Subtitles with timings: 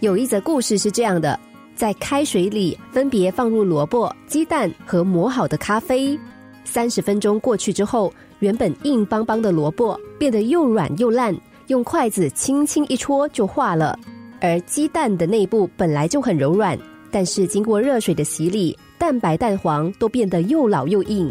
[0.00, 1.38] 有一则故事是这样的：
[1.74, 6.18] 在开水里分别放入萝卜、鸡蛋和磨好的咖啡。
[6.64, 11.36] 三十分钟过去之后，原本硬邦邦的萝卜变得又软又烂，
[11.66, 13.98] 用筷子轻轻一戳就化了。
[14.40, 16.78] 而鸡蛋的内部本来就很柔软，
[17.10, 21.30] 但是经过热水的洗礼，蛋白、蛋黄都变得又老又硬。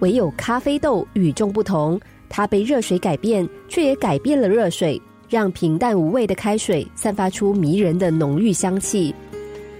[0.00, 5.00] 唯有咖啡豆与众不同，它被热水改变，却也改变了热水。
[5.32, 9.14] 让平淡无味的开水散发出迷人的浓郁香气。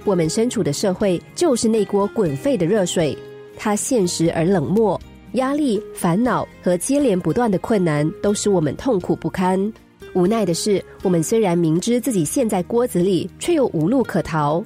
[0.03, 3.15] 我们身处的社会就是那锅滚沸的热水，
[3.59, 4.99] 它现实而冷漠，
[5.33, 9.71] 压力、烦恼和接连不断的困难都使我们痛苦不堪。
[10.15, 14.65] 无奈的是，我们虽然明知自己陷在锅子里，却又无路可逃。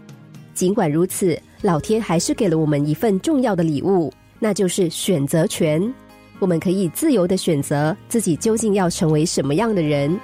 [0.54, 5.82] 尽管如此，老天还是给了我们一份重要的礼物，那就是选择权。
[6.38, 10.16] 我们可以自由的选择自己究竟要成为什么样的人。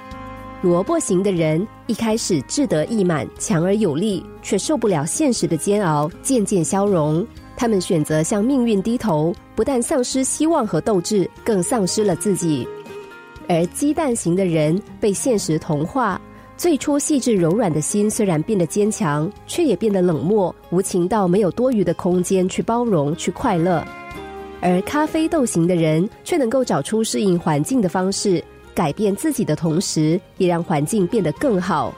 [0.63, 7.27] 萝卜型的人一开始志得意满、强而有力，却受不了现实的煎熬，渐渐消融。
[7.57, 12.65] 他们选择向命运低头，不但丧失希望和斗志，更丧失了自己。
[13.49, 16.19] 而鸡蛋型的人被现实同化，
[16.55, 23.85] 最初细致柔软的心虽然变得坚强，却也变得冷漠无情到没有多余的空间去包容、去快乐。
[24.61, 28.41] 而咖啡豆型的人却能够找出适应环境的方式。
[28.73, 31.93] 改变自己的同时，也让环境变得更好。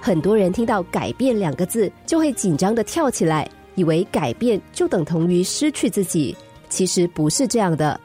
[0.00, 6.36] 很多人听到“改变”两个字，就会紧张的跳起来，以为改变就等同于失去自己。
[6.68, 8.00] 其实不是这样的。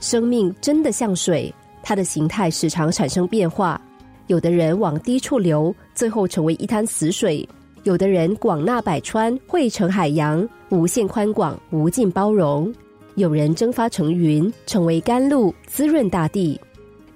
[0.00, 3.80] 生命真的像水，它的形态时常产生变化。
[4.26, 7.46] 有的人往低处流，最后成为一滩死水；
[7.84, 12.68] 有的人广纳百川，汇成海洋，无限宽广，无尽包容；
[13.14, 16.60] 有人蒸发成云，成为甘露，滋润大地。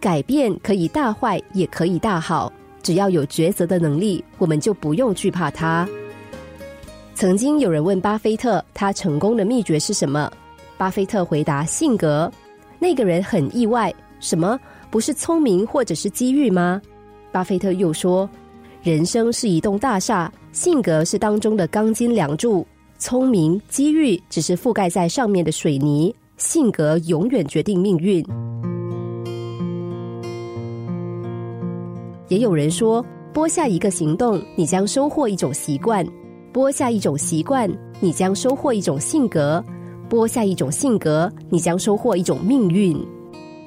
[0.00, 2.50] 改变可以大坏，也可以大好，
[2.82, 5.86] 只要有抉择的能力，我们就不用惧怕它。
[7.14, 10.32] 曾经有人问巴菲特，他成功的秘诀是什么？
[10.78, 12.32] 巴菲特回答：性格。
[12.78, 14.58] 那个人很意外，什么？
[14.90, 16.80] 不是聪明或者是机遇吗？
[17.30, 18.28] 巴菲特又说：
[18.82, 22.66] 人生是一栋大厦，性格是当中的钢筋梁柱，
[22.98, 28.24] 聪明、机遇只是覆盖在上面的水泥，性格永远决定命运。
[32.30, 36.06] 也有人说，播下一个行动，你将收获一种习惯；
[36.52, 37.68] 播下一种习惯，
[37.98, 39.60] 你将收获一种性格；
[40.08, 42.96] 播下一种性格，你将收获一种命运。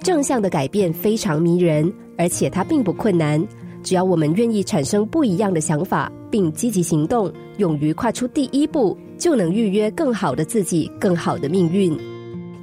[0.01, 3.45] 正向的改变非常迷人，而且它并不困难。
[3.83, 11.99] 只要我们愿意产生不一样的想法，并积极行动，勇于跨出第一步，就能预约更好的自己，更好的命运。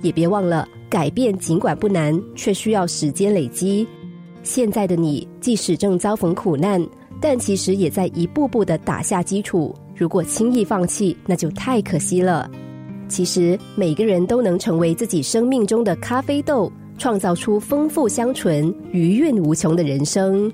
[0.00, 3.86] 也别忘了，改变尽管不难，却需要时间累积。
[4.42, 6.84] 现在的你，即使正遭逢苦难，
[7.20, 9.74] 但其实也在一步步的打下基础。
[9.94, 12.50] 如果轻易放弃，那就太可惜了。
[13.06, 20.50] 其实每个人都能成为自己生命中的咖啡豆，创造出丰富香醇、余韵无穷的人生。